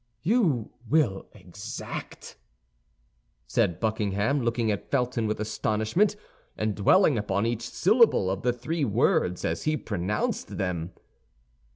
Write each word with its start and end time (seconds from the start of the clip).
"You 0.23 0.71
will 0.89 1.27
exact!" 1.31 2.35
said 3.45 3.79
Buckingham, 3.79 4.41
looking 4.41 4.71
at 4.71 4.89
Felton 4.89 5.27
with 5.27 5.39
astonishment, 5.39 6.15
and 6.57 6.73
dwelling 6.73 7.19
upon 7.19 7.45
each 7.45 7.69
syllable 7.69 8.31
of 8.31 8.41
the 8.41 8.51
three 8.51 8.83
words 8.83 9.45
as 9.45 9.65
he 9.65 9.77
pronounced 9.77 10.57
them. 10.57 10.93